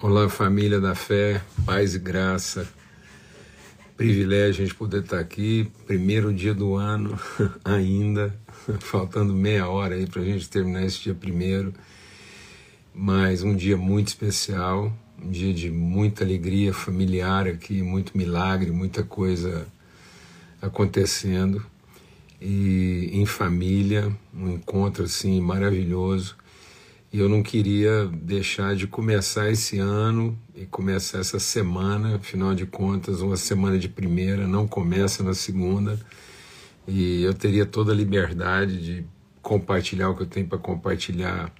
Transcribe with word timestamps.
Olá, 0.00 0.28
família 0.28 0.80
da 0.80 0.94
fé, 0.94 1.42
paz 1.66 1.96
e 1.96 1.98
graça. 1.98 2.68
Privilégio 3.96 4.62
a 4.62 4.64
gente 4.64 4.76
poder 4.76 5.02
estar 5.02 5.18
aqui, 5.18 5.68
primeiro 5.88 6.32
dia 6.32 6.54
do 6.54 6.76
ano 6.76 7.18
ainda, 7.64 8.32
faltando 8.78 9.34
meia 9.34 9.68
hora 9.68 9.96
aí 9.96 10.06
para 10.06 10.22
a 10.22 10.24
gente 10.24 10.48
terminar 10.48 10.84
esse 10.84 11.02
dia 11.02 11.16
primeiro. 11.16 11.74
Mas 12.94 13.42
um 13.42 13.56
dia 13.56 13.76
muito 13.76 14.06
especial, 14.06 14.96
um 15.20 15.30
dia 15.32 15.52
de 15.52 15.68
muita 15.68 16.22
alegria 16.22 16.72
familiar 16.72 17.48
aqui, 17.48 17.82
muito 17.82 18.16
milagre, 18.16 18.70
muita 18.70 19.02
coisa 19.02 19.66
acontecendo. 20.62 21.66
E 22.40 23.10
em 23.14 23.26
família, 23.26 24.16
um 24.32 24.48
encontro 24.48 25.02
assim 25.02 25.40
maravilhoso 25.40 26.36
eu 27.12 27.28
não 27.28 27.42
queria 27.42 28.06
deixar 28.06 28.76
de 28.76 28.86
começar 28.86 29.50
esse 29.50 29.78
ano 29.78 30.38
e 30.54 30.66
começar 30.66 31.18
essa 31.18 31.38
semana, 31.38 32.16
afinal 32.16 32.54
de 32.54 32.66
contas, 32.66 33.22
uma 33.22 33.36
semana 33.36 33.78
de 33.78 33.88
primeira 33.88 34.46
não 34.46 34.68
começa 34.68 35.22
na 35.22 35.32
segunda. 35.32 35.98
E 36.86 37.22
eu 37.22 37.32
teria 37.32 37.64
toda 37.64 37.92
a 37.92 37.94
liberdade 37.94 38.82
de 38.82 39.06
compartilhar 39.40 40.10
o 40.10 40.16
que 40.16 40.22
eu 40.22 40.26
tenho 40.26 40.46
para 40.46 40.58
compartilhar 40.58 41.50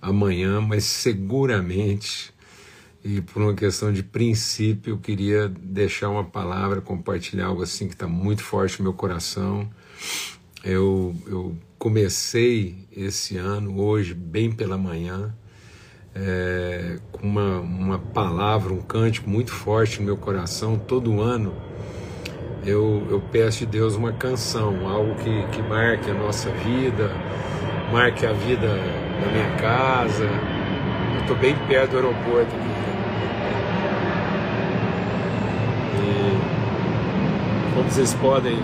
amanhã, 0.00 0.60
mas 0.60 0.84
seguramente, 0.84 2.32
e 3.04 3.20
por 3.20 3.42
uma 3.42 3.54
questão 3.54 3.92
de 3.92 4.02
princípio, 4.04 4.94
eu 4.94 4.98
queria 4.98 5.48
deixar 5.48 6.08
uma 6.08 6.24
palavra, 6.24 6.80
compartilhar 6.80 7.46
algo 7.46 7.62
assim 7.62 7.88
que 7.88 7.94
está 7.94 8.06
muito 8.06 8.42
forte 8.42 8.78
no 8.78 8.84
meu 8.84 8.92
coração. 8.92 9.68
Eu, 10.68 11.14
eu 11.28 11.56
comecei 11.78 12.88
esse 12.90 13.36
ano, 13.36 13.80
hoje, 13.80 14.12
bem 14.12 14.50
pela 14.50 14.76
manhã, 14.76 15.32
é, 16.12 16.98
com 17.12 17.24
uma, 17.24 17.60
uma 17.60 17.98
palavra, 18.00 18.72
um 18.72 18.82
cântico 18.82 19.30
muito 19.30 19.52
forte 19.52 20.00
no 20.00 20.06
meu 20.06 20.16
coração. 20.16 20.76
Todo 20.76 21.20
ano 21.20 21.54
eu, 22.64 23.06
eu 23.08 23.22
peço 23.30 23.60
de 23.60 23.66
Deus 23.66 23.94
uma 23.94 24.12
canção, 24.12 24.88
algo 24.88 25.14
que, 25.14 25.46
que 25.52 25.62
marque 25.62 26.10
a 26.10 26.14
nossa 26.14 26.50
vida, 26.50 27.12
marque 27.92 28.26
a 28.26 28.32
vida 28.32 28.66
da 28.66 29.30
minha 29.30 29.56
casa. 29.58 30.24
Eu 31.14 31.20
estou 31.20 31.36
bem 31.36 31.54
perto 31.68 31.92
do 31.92 31.98
aeroporto 31.98 32.56
aqui. 32.56 32.76
E 36.02 37.72
como 37.72 37.88
vocês 37.88 38.14
podem 38.14 38.58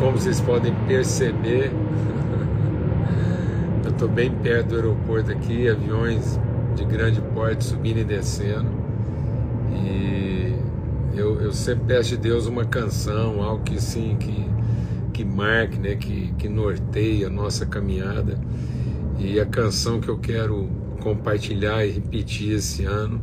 como 0.00 0.12
vocês 0.12 0.40
podem 0.40 0.74
perceber, 0.88 1.70
eu 3.84 3.90
estou 3.90 4.08
bem 4.08 4.30
perto 4.30 4.68
do 4.68 4.76
aeroporto 4.76 5.30
aqui, 5.30 5.68
aviões 5.68 6.40
de 6.74 6.86
grande 6.86 7.20
porte 7.20 7.64
subindo 7.64 7.98
e 7.98 8.04
descendo. 8.04 8.70
E 9.70 10.54
eu, 11.14 11.42
eu 11.42 11.52
sempre 11.52 11.84
peço 11.84 12.08
de 12.10 12.16
Deus 12.16 12.46
uma 12.46 12.64
canção, 12.64 13.42
algo 13.42 13.62
que 13.62 13.80
sim, 13.80 14.16
que, 14.18 14.46
que 15.12 15.22
marque, 15.22 15.78
né, 15.78 15.96
que, 15.96 16.32
que 16.38 16.48
norteie 16.48 17.26
a 17.26 17.30
nossa 17.30 17.66
caminhada. 17.66 18.40
E 19.18 19.38
a 19.38 19.44
canção 19.44 20.00
que 20.00 20.08
eu 20.08 20.16
quero 20.16 20.66
compartilhar 21.00 21.84
e 21.84 21.90
repetir 21.90 22.54
esse 22.54 22.86
ano 22.86 23.20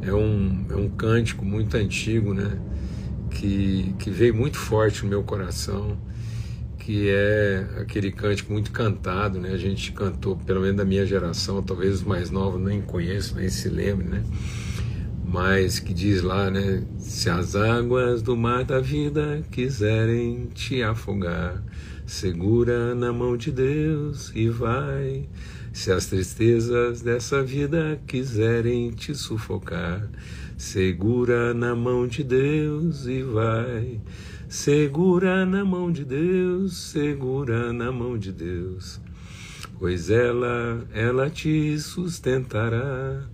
é 0.00 0.14
um, 0.14 0.64
é 0.70 0.76
um 0.76 0.88
cântico 0.88 1.44
muito 1.44 1.76
antigo, 1.76 2.32
né? 2.32 2.58
Que, 3.36 3.94
que 3.98 4.10
veio 4.10 4.34
muito 4.34 4.58
forte 4.58 5.02
no 5.02 5.10
meu 5.10 5.22
coração, 5.22 5.96
que 6.78 7.08
é 7.10 7.66
aquele 7.78 8.10
cântico 8.10 8.52
muito 8.52 8.70
cantado, 8.70 9.38
né? 9.38 9.50
A 9.50 9.58
gente 9.58 9.92
cantou, 9.92 10.36
pelo 10.36 10.60
menos 10.60 10.76
da 10.76 10.84
minha 10.84 11.04
geração, 11.04 11.62
talvez 11.62 11.96
os 11.96 12.02
mais 12.02 12.30
novos 12.30 12.60
nem 12.60 12.80
conheçam, 12.80 13.38
nem 13.38 13.48
se 13.48 13.68
lembrem, 13.68 14.08
né? 14.08 14.22
Mas 15.26 15.78
que 15.78 15.92
diz 15.92 16.22
lá, 16.22 16.50
né? 16.50 16.84
Se 16.98 17.28
as 17.28 17.54
águas 17.54 18.22
do 18.22 18.36
mar 18.36 18.64
da 18.64 18.80
vida 18.80 19.42
quiserem 19.50 20.48
te 20.54 20.82
afogar, 20.82 21.62
segura 22.06 22.94
na 22.94 23.12
mão 23.12 23.36
de 23.36 23.50
Deus 23.50 24.32
e 24.34 24.48
vai. 24.48 25.28
Se 25.72 25.92
as 25.92 26.06
tristezas 26.06 27.02
dessa 27.02 27.42
vida 27.42 28.00
quiserem 28.06 28.92
te 28.92 29.14
sufocar, 29.14 30.08
Segura 30.56 31.52
na 31.52 31.76
mão 31.76 32.06
de 32.06 32.24
Deus 32.24 33.04
e 33.04 33.22
vai. 33.22 34.00
Segura 34.48 35.44
na 35.44 35.62
mão 35.62 35.92
de 35.92 36.02
Deus, 36.02 36.74
segura 36.78 37.74
na 37.74 37.92
mão 37.92 38.16
de 38.16 38.32
Deus. 38.32 38.98
Pois 39.78 40.08
ela, 40.08 40.82
ela 40.94 41.28
te 41.28 41.78
sustentará. 41.78 43.28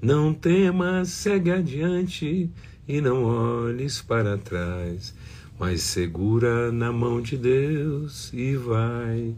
Não 0.00 0.32
temas, 0.32 1.08
segue 1.08 1.50
adiante 1.50 2.48
e 2.86 3.00
não 3.00 3.24
olhes 3.24 4.00
para 4.00 4.38
trás, 4.38 5.12
mas 5.58 5.82
segura 5.82 6.70
na 6.70 6.92
mão 6.92 7.20
de 7.20 7.36
Deus 7.36 8.32
e 8.32 8.54
vai. 8.54 9.34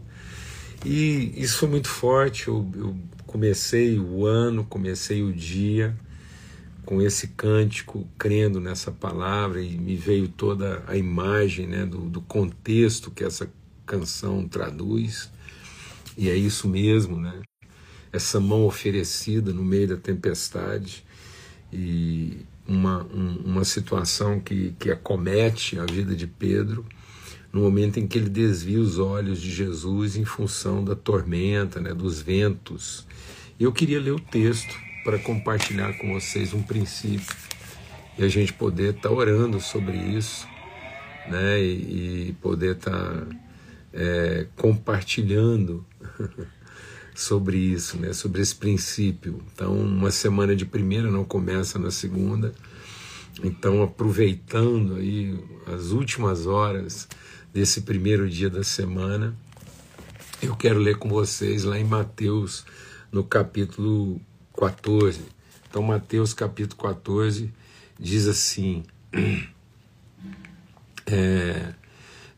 E 0.85 1.33
isso 1.35 1.57
foi 1.57 1.69
muito 1.69 1.89
forte. 1.89 2.47
Eu, 2.47 2.69
eu 2.75 2.95
comecei 3.25 3.97
o 3.97 4.23
ano, 4.23 4.63
comecei 4.65 5.23
o 5.23 5.33
dia 5.33 5.97
com 6.85 7.01
esse 7.01 7.29
cântico, 7.29 8.07
crendo 8.17 8.59
nessa 8.59 8.91
palavra, 8.91 9.61
e 9.61 9.77
me 9.77 9.95
veio 9.95 10.27
toda 10.27 10.83
a 10.87 10.97
imagem 10.97 11.67
né, 11.67 11.85
do, 11.85 12.09
do 12.09 12.21
contexto 12.21 13.11
que 13.11 13.23
essa 13.23 13.49
canção 13.85 14.47
traduz, 14.47 15.31
e 16.17 16.29
é 16.29 16.35
isso 16.35 16.67
mesmo, 16.67 17.19
né? 17.19 17.41
Essa 18.11 18.39
mão 18.39 18.65
oferecida 18.65 19.51
no 19.51 19.63
meio 19.63 19.87
da 19.87 19.97
tempestade 19.97 21.03
e 21.71 22.45
uma, 22.67 23.03
um, 23.05 23.41
uma 23.43 23.63
situação 23.65 24.39
que, 24.39 24.75
que 24.77 24.91
acomete 24.91 25.79
a 25.79 25.85
vida 25.85 26.15
de 26.15 26.27
Pedro 26.27 26.85
no 27.51 27.61
momento 27.61 27.99
em 27.99 28.07
que 28.07 28.17
ele 28.17 28.29
desvia 28.29 28.79
os 28.79 28.99
olhos 28.99 29.41
de 29.41 29.51
Jesus 29.51 30.15
em 30.15 30.25
função 30.25 30.83
da 30.83 30.95
tormenta, 30.95 31.79
né, 31.79 31.93
dos 31.93 32.21
ventos. 32.21 33.07
Eu 33.59 33.71
queria 33.71 33.99
ler 33.99 34.11
o 34.11 34.19
texto 34.19 34.75
para 35.03 35.19
compartilhar 35.19 35.93
com 35.97 36.13
vocês 36.13 36.53
um 36.53 36.61
princípio 36.61 37.35
e 38.17 38.23
a 38.23 38.27
gente 38.27 38.53
poder 38.53 38.95
estar 38.95 39.09
tá 39.09 39.15
orando 39.15 39.59
sobre 39.59 39.97
isso, 39.97 40.47
né? 41.27 41.59
E, 41.59 42.29
e 42.29 42.35
poder 42.41 42.75
estar 42.75 42.91
tá, 42.91 43.27
é, 43.91 44.47
compartilhando 44.55 45.85
sobre 47.15 47.57
isso, 47.57 47.97
né? 47.97 48.13
Sobre 48.13 48.41
esse 48.41 48.55
princípio. 48.55 49.43
Então, 49.53 49.73
uma 49.75 50.11
semana 50.11 50.55
de 50.55 50.65
primeira 50.65 51.09
não 51.09 51.23
começa 51.23 51.77
na 51.77 51.91
segunda. 51.91 52.53
Então, 53.43 53.81
aproveitando 53.81 54.95
aí 54.95 55.37
as 55.67 55.91
últimas 55.91 56.45
horas 56.45 57.07
desse 57.51 57.81
primeiro 57.81 58.29
dia 58.29 58.49
da 58.49 58.63
semana, 58.63 59.35
eu 60.41 60.55
quero 60.55 60.79
ler 60.79 60.97
com 60.97 61.09
vocês 61.09 61.63
lá 61.63 61.79
em 61.79 61.83
Mateus, 61.83 62.65
no 63.11 63.23
capítulo 63.23 64.21
14. 64.57 65.21
Então, 65.69 65.81
Mateus 65.81 66.33
capítulo 66.33 66.81
14 66.81 67.51
diz 67.99 68.27
assim: 68.27 68.83
é, 71.05 71.73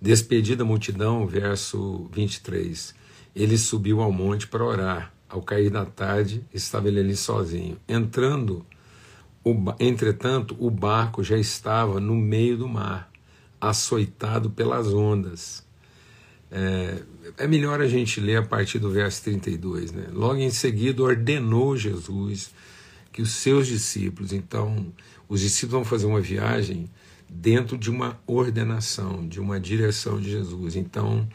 Despedida 0.01 0.63
a 0.63 0.65
multidão, 0.65 1.25
verso 1.25 2.07
23. 2.13 2.93
Ele 3.35 3.57
subiu 3.57 4.01
ao 4.01 4.11
monte 4.11 4.47
para 4.47 4.63
orar. 4.63 5.11
Ao 5.27 5.41
cair 5.41 5.71
da 5.71 5.83
tarde, 5.83 6.45
estava 6.53 6.87
ele 6.87 6.99
ali 6.99 7.15
sozinho. 7.15 7.77
Entrando, 7.87 8.63
o, 9.43 9.55
entretanto, 9.79 10.55
o 10.59 10.69
barco 10.69 11.23
já 11.23 11.37
estava 11.37 11.99
no 11.99 12.13
meio 12.13 12.55
do 12.55 12.69
mar, 12.69 13.11
açoitado 13.59 14.49
pelas 14.49 14.93
ondas. 14.93 15.65
É, 16.51 17.01
é 17.37 17.47
melhor 17.47 17.81
a 17.81 17.87
gente 17.87 18.19
ler 18.19 18.37
a 18.37 18.43
partir 18.43 18.79
do 18.79 18.89
verso 18.89 19.23
32. 19.23 19.91
Né? 19.91 20.07
Logo 20.11 20.35
em 20.35 20.49
seguida, 20.49 21.01
ordenou 21.03 21.75
Jesus 21.75 22.53
que 23.11 23.21
os 23.21 23.31
seus 23.31 23.67
discípulos, 23.67 24.33
então, 24.33 24.93
os 25.29 25.39
discípulos 25.39 25.71
vão 25.71 25.85
fazer 25.85 26.05
uma 26.05 26.19
viagem 26.19 26.89
dentro 27.29 27.77
de 27.77 27.89
uma 27.89 28.19
ordenação, 28.27 29.25
de 29.27 29.39
uma 29.39 29.59
direção 29.59 30.19
de 30.19 30.31
Jesus. 30.31 30.75
Então, 30.75 31.27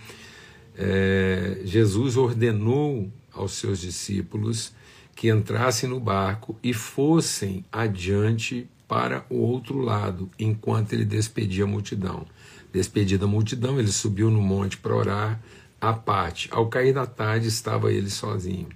é, 0.77 1.61
Jesus 1.65 2.17
ordenou 2.17 3.11
aos 3.33 3.53
seus 3.53 3.81
discípulos 3.81 4.73
que 5.15 5.31
entrassem 5.31 5.89
no 5.89 6.01
barco 6.01 6.59
e 6.63 6.73
fossem 6.73 7.65
adiante 7.71 8.69
para 8.87 9.25
o 9.31 9.37
outro 9.37 9.79
lado, 9.79 10.31
enquanto 10.39 10.93
ele 10.93 11.05
despedia 11.05 11.65
a 11.65 11.67
multidão. 11.67 12.27
Despedida 12.73 13.25
a 13.25 13.29
multidão, 13.29 13.79
ele 13.79 13.91
subiu 13.91 14.31
no 14.31 14.41
monte 14.41 14.77
para 14.77 14.95
orar 14.95 15.41
à 15.81 15.93
parte. 15.93 16.49
Ao 16.53 16.69
cair 16.69 16.93
da 16.93 17.07
tarde, 17.07 17.49
estava 17.49 17.93
ele 17.93 18.11
sozinho. 18.11 18.69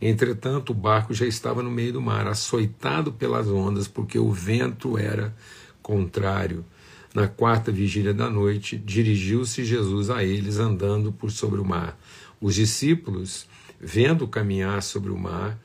Entretanto, 0.00 0.70
o 0.70 0.74
barco 0.74 1.12
já 1.12 1.26
estava 1.26 1.62
no 1.62 1.70
meio 1.70 1.92
do 1.92 2.00
mar, 2.00 2.26
açoitado 2.26 3.12
pelas 3.12 3.48
ondas, 3.48 3.86
porque 3.86 4.18
o 4.18 4.30
vento 4.30 4.96
era 4.96 5.34
contrário. 5.82 6.64
Na 7.14 7.26
quarta 7.26 7.72
vigília 7.72 8.14
da 8.14 8.30
noite, 8.30 8.78
dirigiu-se 8.78 9.64
Jesus 9.64 10.10
a 10.10 10.24
eles 10.24 10.58
andando 10.58 11.12
por 11.12 11.30
sobre 11.30 11.60
o 11.60 11.64
mar. 11.64 11.98
Os 12.40 12.54
discípulos, 12.54 13.46
vendo 13.80 14.28
caminhar 14.28 14.82
sobre 14.82 15.10
o 15.10 15.18
mar, 15.18 15.58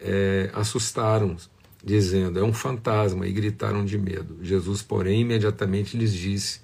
é, 0.00 0.50
assustaram, 0.54 1.36
dizendo: 1.84 2.38
É 2.38 2.42
um 2.42 2.52
fantasma, 2.52 3.26
e 3.26 3.32
gritaram 3.32 3.84
de 3.84 3.98
medo. 3.98 4.38
Jesus, 4.40 4.82
porém, 4.82 5.22
imediatamente 5.22 5.96
lhes 5.96 6.12
disse: 6.12 6.60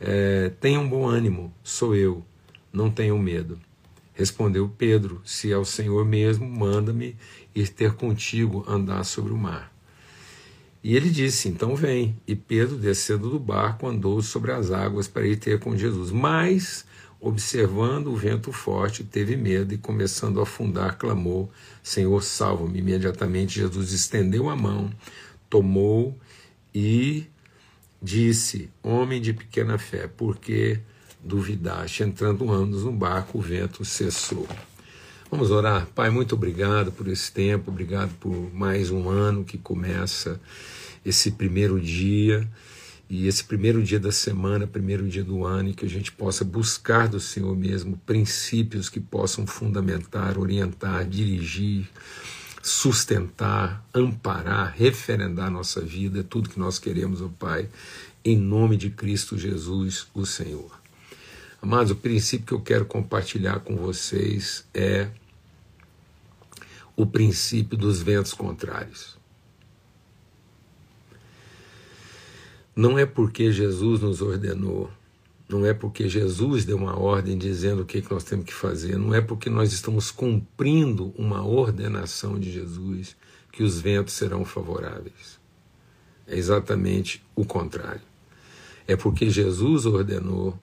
é, 0.00 0.50
Tenham 0.60 0.88
bom 0.88 1.06
ânimo, 1.06 1.52
sou 1.62 1.94
eu, 1.94 2.24
não 2.72 2.90
tenham 2.90 3.18
medo. 3.18 3.58
Respondeu 4.18 4.68
Pedro: 4.68 5.22
Se 5.24 5.52
é 5.52 5.56
o 5.56 5.64
Senhor 5.64 6.04
mesmo, 6.04 6.44
manda-me 6.48 7.16
ir 7.54 7.68
ter 7.68 7.94
contigo 7.94 8.64
andar 8.66 9.04
sobre 9.04 9.32
o 9.32 9.36
mar. 9.36 9.72
E 10.82 10.96
ele 10.96 11.08
disse: 11.08 11.48
Então 11.48 11.76
vem. 11.76 12.16
E 12.26 12.34
Pedro, 12.34 12.76
descendo 12.76 13.30
do 13.30 13.38
barco, 13.38 13.86
andou 13.86 14.20
sobre 14.20 14.50
as 14.52 14.70
águas 14.70 15.06
para 15.06 15.26
ir 15.26 15.36
ter 15.36 15.60
com 15.60 15.76
Jesus. 15.76 16.10
Mas, 16.10 16.84
observando 17.20 18.08
o 18.08 18.16
vento 18.16 18.52
forte, 18.52 19.04
teve 19.04 19.36
medo 19.36 19.72
e, 19.72 19.78
começando 19.78 20.40
a 20.40 20.44
afundar, 20.44 20.96
clamou: 20.98 21.48
Senhor, 21.82 22.20
salva-me. 22.22 22.80
Imediatamente 22.80 23.60
Jesus 23.60 23.92
estendeu 23.92 24.48
a 24.48 24.56
mão, 24.56 24.90
tomou 25.48 26.16
e 26.74 27.26
disse: 28.02 28.70
Homem 28.82 29.20
de 29.20 29.32
pequena 29.32 29.78
fé, 29.78 30.06
por 30.06 30.36
que 30.36 30.80
duvidaste? 31.22 32.02
Entrando 32.02 32.50
ambos 32.52 32.84
no 32.84 32.92
barco, 32.92 33.38
o 33.38 33.40
vento 33.40 33.84
cessou. 33.84 34.46
Vamos 35.30 35.50
orar. 35.50 35.86
Pai, 35.94 36.08
muito 36.08 36.34
obrigado 36.34 36.90
por 36.90 37.06
esse 37.06 37.30
tempo, 37.30 37.70
obrigado 37.70 38.14
por 38.18 38.34
mais 38.54 38.90
um 38.90 39.10
ano 39.10 39.44
que 39.44 39.58
começa 39.58 40.40
esse 41.04 41.32
primeiro 41.32 41.78
dia 41.80 42.48
e 43.10 43.26
esse 43.26 43.44
primeiro 43.44 43.82
dia 43.82 43.98
da 43.98 44.12
semana, 44.12 44.66
primeiro 44.66 45.08
dia 45.08 45.24
do 45.24 45.44
ano, 45.44 45.70
e 45.70 45.74
que 45.74 45.86
a 45.86 45.88
gente 45.88 46.12
possa 46.12 46.44
buscar 46.44 47.08
do 47.08 47.18
Senhor 47.18 47.56
mesmo 47.56 47.96
princípios 48.04 48.88
que 48.88 49.00
possam 49.00 49.46
fundamentar, 49.46 50.38
orientar, 50.38 51.06
dirigir, 51.06 51.88
sustentar, 52.62 53.84
amparar, 53.94 54.74
referendar 54.76 55.50
nossa 55.50 55.80
vida, 55.80 56.20
é 56.20 56.22
tudo 56.22 56.50
que 56.50 56.58
nós 56.58 56.78
queremos, 56.78 57.20
ó 57.20 57.26
oh 57.26 57.30
Pai, 57.30 57.68
em 58.24 58.36
nome 58.36 58.76
de 58.76 58.90
Cristo 58.90 59.38
Jesus, 59.38 60.06
o 60.12 60.26
Senhor. 60.26 60.78
Amados, 61.60 61.90
o 61.90 61.96
princípio 61.96 62.46
que 62.46 62.54
eu 62.54 62.60
quero 62.60 62.84
compartilhar 62.84 63.60
com 63.60 63.76
vocês 63.76 64.64
é 64.72 65.08
o 66.96 67.06
princípio 67.06 67.76
dos 67.76 68.02
ventos 68.02 68.32
contrários. 68.32 69.16
Não 72.74 72.98
é 72.98 73.04
porque 73.04 73.50
Jesus 73.50 74.00
nos 74.00 74.20
ordenou, 74.20 74.90
não 75.48 75.64
é 75.64 75.72
porque 75.72 76.08
Jesus 76.08 76.64
deu 76.64 76.76
uma 76.76 76.98
ordem 76.98 77.38
dizendo 77.38 77.82
o 77.82 77.86
que, 77.86 78.02
que 78.02 78.10
nós 78.12 78.24
temos 78.24 78.44
que 78.44 78.52
fazer, 78.52 78.98
não 78.98 79.14
é 79.14 79.20
porque 79.20 79.48
nós 79.48 79.72
estamos 79.72 80.10
cumprindo 80.10 81.12
uma 81.16 81.44
ordenação 81.46 82.38
de 82.38 82.52
Jesus 82.52 83.16
que 83.50 83.62
os 83.62 83.80
ventos 83.80 84.14
serão 84.14 84.44
favoráveis. 84.44 85.38
É 86.26 86.36
exatamente 86.36 87.24
o 87.34 87.44
contrário. 87.44 88.02
É 88.86 88.94
porque 88.94 89.30
Jesus 89.30 89.86
ordenou 89.86 90.58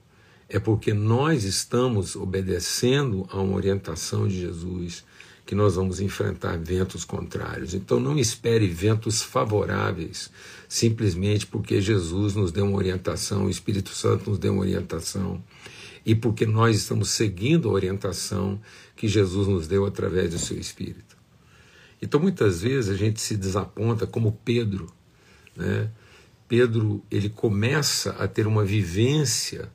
é 0.48 0.60
porque 0.60 0.94
nós 0.94 1.44
estamos 1.44 2.16
obedecendo 2.16 3.28
a 3.32 3.42
uma 3.42 3.56
orientação 3.56 4.28
de 4.28 4.40
Jesus 4.40 5.04
que 5.46 5.54
nós 5.54 5.76
vamos 5.76 6.00
enfrentar 6.00 6.58
ventos 6.58 7.06
contrários. 7.06 7.74
Então 7.74 8.00
não 8.00 8.18
espere 8.18 8.68
ventos 8.68 9.22
favoráveis 9.22 10.32
simplesmente 10.68 11.46
porque 11.46 11.80
Jesus 11.80 12.34
nos 12.34 12.52
deu 12.52 12.66
uma 12.66 12.78
orientação, 12.78 13.46
o 13.46 13.50
Espírito 13.50 13.92
Santo 13.92 14.30
nos 14.30 14.40
deu 14.40 14.54
uma 14.54 14.62
orientação 14.62 15.44
e 16.06 16.16
porque 16.16 16.46
nós 16.46 16.78
estamos 16.78 17.10
seguindo 17.10 17.70
a 17.70 17.74
orientação 17.74 18.60
que 18.96 19.08
Jesus 19.08 19.48
nos 19.48 19.68
deu 19.68 19.86
através 19.86 20.32
do 20.32 20.40
seu 20.40 20.58
Espírito. 20.58 21.16
Então 22.02 22.20
muitas 22.20 22.62
vezes 22.62 22.90
a 22.90 22.98
gente 22.98 23.22
se 23.22 23.38
desaponta 23.38 24.08
como 24.08 24.40
Pedro, 24.44 24.88
né? 25.56 25.90
Pedro 26.48 27.04
ele 27.10 27.30
começa 27.30 28.12
a 28.12 28.28
ter 28.28 28.46
uma 28.46 28.64
vivência 28.64 29.70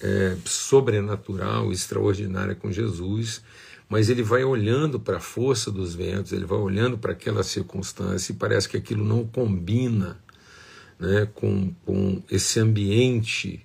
é, 0.00 0.36
sobrenatural, 0.44 1.72
extraordinária 1.72 2.54
com 2.54 2.70
Jesus, 2.70 3.42
mas 3.88 4.08
ele 4.08 4.22
vai 4.22 4.44
olhando 4.44 4.98
para 4.98 5.18
a 5.18 5.20
força 5.20 5.70
dos 5.70 5.94
ventos, 5.94 6.32
ele 6.32 6.44
vai 6.44 6.58
olhando 6.58 6.98
para 6.98 7.12
aquela 7.12 7.42
circunstância 7.42 8.32
e 8.32 8.36
parece 8.36 8.68
que 8.68 8.76
aquilo 8.76 9.04
não 9.04 9.26
combina 9.26 10.18
né, 10.98 11.28
com, 11.34 11.72
com 11.84 12.22
esse 12.30 12.58
ambiente 12.58 13.64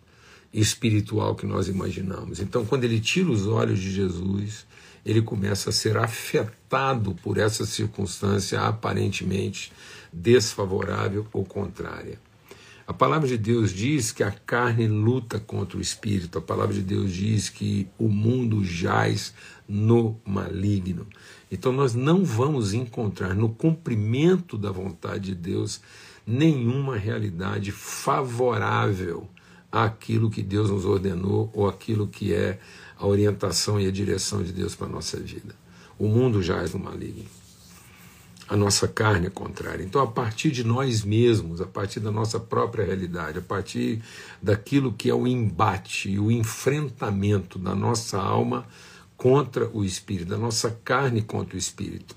espiritual 0.54 1.36
que 1.36 1.46
nós 1.46 1.68
imaginamos. 1.68 2.40
Então, 2.40 2.66
quando 2.66 2.84
ele 2.84 3.00
tira 3.00 3.30
os 3.30 3.48
olhos 3.48 3.80
de 3.80 3.92
Jesus, 3.92 4.66
ele 5.06 5.22
começa 5.22 5.70
a 5.70 5.74
ser 5.74 5.98
afetado 5.98 7.16
por 7.16 7.38
essa 7.38 7.66
circunstância 7.66 8.62
aparentemente 8.62 9.72
desfavorável 10.12 11.28
ou 11.32 11.46
contrária. 11.46 12.20
A 12.90 12.94
palavra 12.94 13.28
de 13.28 13.38
Deus 13.38 13.70
diz 13.72 14.12
que 14.12 14.24
a 14.24 14.32
carne 14.32 14.88
luta 14.88 15.40
contra 15.40 15.78
o 15.78 15.82
espírito, 15.82 16.40
a 16.40 16.42
palavra 16.42 16.74
de 16.74 16.82
Deus 16.82 17.14
diz 17.14 17.48
que 17.48 17.88
o 18.00 18.10
mundo 18.10 18.66
jaz 18.66 19.32
no 19.68 20.20
maligno. 20.26 21.06
Então 21.52 21.72
nós 21.72 21.94
não 21.94 22.26
vamos 22.26 22.74
encontrar 22.74 23.36
no 23.36 23.48
cumprimento 23.48 24.58
da 24.58 24.72
vontade 24.72 25.26
de 25.26 25.36
Deus 25.36 25.80
nenhuma 26.26 26.98
realidade 26.98 27.72
favorável 27.72 29.30
àquilo 29.72 30.32
que 30.32 30.42
Deus 30.42 30.72
nos 30.72 30.84
ordenou 30.84 31.52
ou 31.54 31.70
aquilo 31.70 32.08
que 32.08 32.34
é 32.34 32.60
a 32.98 33.06
orientação 33.06 33.80
e 33.80 33.86
a 33.86 33.92
direção 33.92 34.42
de 34.42 34.52
Deus 34.52 34.74
para 34.74 34.88
a 34.88 34.92
nossa 34.92 35.20
vida. 35.20 35.56
O 36.00 36.08
mundo 36.08 36.42
jaz 36.42 36.74
no 36.74 36.80
maligno 36.80 37.39
a 38.50 38.58
nossa 38.58 38.88
carne 38.88 39.28
é 39.28 39.30
contrária. 39.30 39.84
Então, 39.84 40.02
a 40.02 40.08
partir 40.08 40.50
de 40.50 40.64
nós 40.64 41.04
mesmos, 41.04 41.62
a 41.62 41.68
partir 41.68 42.00
da 42.00 42.12
nossa 42.12 42.40
própria 42.40 42.84
realidade, 42.84 43.38
a 43.38 43.42
partir 43.42 44.02
daquilo 44.42 44.92
que 44.92 45.08
é 45.08 45.14
o 45.14 45.28
embate, 45.28 46.18
o 46.18 46.32
enfrentamento 46.32 47.60
da 47.60 47.76
nossa 47.76 48.18
alma 48.20 48.66
contra 49.16 49.70
o 49.70 49.86
espírito, 49.86 50.30
da 50.30 50.38
nossa 50.38 50.72
carne 50.84 51.22
contra 51.22 51.56
o 51.56 51.60
espírito, 51.60 52.16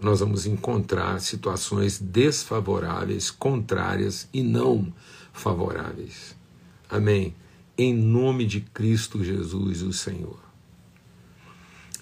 nós 0.00 0.18
vamos 0.18 0.44
encontrar 0.44 1.20
situações 1.20 2.00
desfavoráveis, 2.00 3.30
contrárias 3.30 4.28
e 4.32 4.42
não 4.42 4.92
favoráveis. 5.32 6.36
Amém. 6.90 7.34
Em 7.76 7.94
nome 7.94 8.44
de 8.44 8.60
Cristo 8.60 9.22
Jesus, 9.22 9.82
o 9.82 9.92
Senhor. 9.92 10.47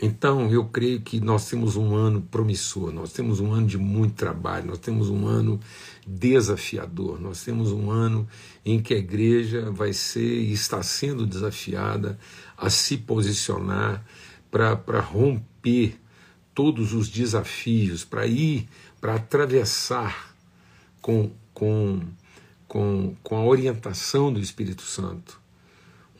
Então, 0.01 0.51
eu 0.51 0.67
creio 0.67 1.01
que 1.01 1.21
nós 1.21 1.49
temos 1.49 1.75
um 1.75 1.95
ano 1.95 2.21
promissor, 2.21 2.93
nós 2.93 3.13
temos 3.15 3.41
um 3.41 3.53
ano 3.53 3.67
de 3.67 3.79
muito 3.79 4.15
trabalho, 4.15 4.67
nós 4.67 4.79
temos 4.79 5.09
um 5.09 5.27
ano 5.27 5.59
desafiador, 6.07 7.19
nós 7.19 7.43
temos 7.43 7.73
um 7.73 7.91
ano 7.91 8.29
em 8.63 8.81
que 8.81 8.93
a 8.93 8.99
igreja 8.99 9.71
vai 9.71 9.95
ser 9.95 10.43
e 10.43 10.53
está 10.53 10.83
sendo 10.83 11.27
desafiada 11.27 12.19
a 12.59 12.69
se 12.69 12.99
posicionar 12.99 14.05
para 14.51 15.01
romper 15.01 15.99
todos 16.55 16.93
os 16.93 17.09
desafios, 17.09 18.05
para 18.05 18.27
ir, 18.27 18.69
para 19.01 19.15
atravessar 19.15 20.35
com, 21.01 21.31
com, 21.55 22.01
com, 22.69 23.17
com 23.23 23.37
a 23.37 23.45
orientação 23.45 24.31
do 24.31 24.41
Espírito 24.41 24.83
Santo. 24.83 25.41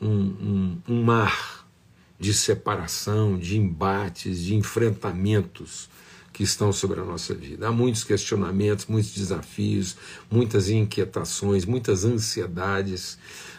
Um, 0.01 0.07
um, 0.07 0.81
um 0.87 1.03
mar 1.03 1.56
de 2.19 2.33
separação, 2.33 3.37
de 3.37 3.57
embates, 3.57 4.43
de 4.43 4.55
enfrentamentos 4.55 5.89
que 6.33 6.43
estão 6.43 6.71
sobre 6.71 6.99
a 6.99 7.03
nossa 7.03 7.33
vida. 7.33 7.67
Há 7.67 7.71
muitos 7.71 8.03
questionamentos, 8.03 8.85
muitos 8.85 9.11
desafios, 9.11 9.95
muitas 10.29 10.69
inquietações, 10.69 11.65
muitas 11.65 12.05
ansiedades, 12.05 13.17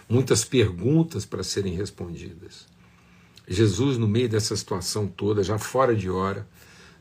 muitas 0.09 0.45
perguntas 0.45 1.25
para 1.25 1.43
serem 1.43 1.75
respondidas. 1.75 2.67
Jesus, 3.49 3.99
no 3.99 4.07
meio 4.07 4.29
dessa 4.29 4.57
situação 4.57 5.07
toda, 5.07 5.43
já 5.43 5.59
fora 5.59 5.95
de 5.95 6.09
hora, 6.09 6.47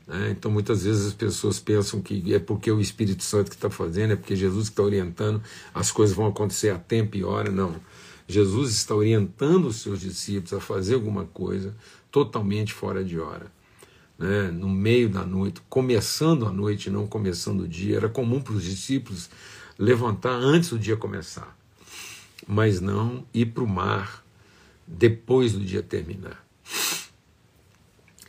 né? 0.07 0.29
então 0.31 0.49
muitas 0.49 0.83
vezes 0.83 1.07
as 1.07 1.13
pessoas 1.13 1.59
pensam 1.59 2.01
que 2.01 2.33
é 2.33 2.39
porque 2.39 2.71
o 2.71 2.79
Espírito 2.79 3.23
Santo 3.23 3.49
que 3.49 3.55
está 3.55 3.69
fazendo, 3.69 4.13
é 4.13 4.15
porque 4.15 4.35
Jesus 4.35 4.69
que 4.69 4.73
está 4.73 4.83
orientando, 4.83 5.43
as 5.73 5.91
coisas 5.91 6.15
vão 6.15 6.27
acontecer 6.27 6.69
a 6.69 6.79
tempo 6.79 7.17
e 7.17 7.23
hora. 7.23 7.51
Não. 7.51 7.75
Jesus 8.27 8.71
está 8.71 8.93
orientando 8.93 9.67
os 9.67 9.77
seus 9.77 10.01
discípulos 10.01 10.51
a 10.53 10.59
fazer 10.59 10.95
alguma 10.95 11.25
coisa 11.25 11.73
totalmente 12.11 12.73
fora 12.73 13.03
de 13.03 13.17
hora. 13.17 13.49
Né? 14.19 14.51
No 14.51 14.67
meio 14.67 15.09
da 15.09 15.25
noite, 15.25 15.61
começando 15.69 16.45
a 16.45 16.51
noite, 16.51 16.89
não 16.89 17.07
começando 17.07 17.61
o 17.61 17.67
dia. 17.67 17.97
Era 17.97 18.09
comum 18.09 18.41
para 18.41 18.53
os 18.53 18.63
discípulos 18.63 19.29
levantar 19.79 20.33
antes 20.33 20.71
do 20.71 20.79
dia 20.79 20.97
começar, 20.97 21.55
mas 22.45 22.81
não 22.81 23.23
ir 23.33 23.45
para 23.47 23.63
o 23.63 23.67
mar 23.67 24.25
depois 24.85 25.53
do 25.53 25.59
dia 25.59 25.81
terminar. 25.81 26.45